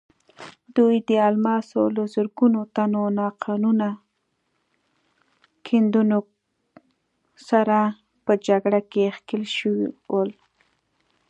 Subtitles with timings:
[0.75, 3.89] دوی د الماسو له زرګونو تنو ناقانونه
[5.65, 6.29] کیندونکو
[7.49, 7.77] سره
[8.25, 10.29] په جګړه کې ښکېل شول.